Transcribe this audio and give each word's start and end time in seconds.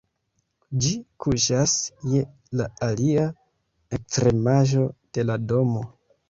Ĝi 0.85 0.93
kuŝas 1.25 1.75
je 2.13 2.23
la 2.61 2.67
alia 2.87 3.27
ekstremaĵo 3.99 4.89
de 5.19 5.27
la 5.33 5.39
domo. 5.55 5.85